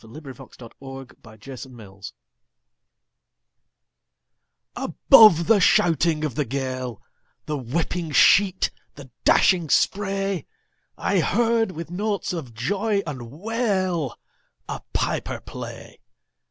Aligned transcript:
Clinton 0.03 0.33
Scollard 0.33 1.09
Bag 1.21 1.43
Pipes 1.45 1.67
at 1.67 1.67
Sea 1.71 2.11
ABOVE 4.75 5.45
the 5.45 5.59
shouting 5.59 6.23
of 6.25 6.33
the 6.33 6.43
gale, 6.43 7.03
The 7.45 7.55
whipping 7.59 8.09
sheet, 8.11 8.71
the 8.95 9.11
dashing 9.25 9.69
spray,I 9.69 11.19
heard, 11.19 11.73
with 11.73 11.91
notes 11.91 12.33
of 12.33 12.55
joy 12.55 13.03
and 13.05 13.29
wail,A 13.29 14.81
piper 14.95 15.39
play. 15.39 15.99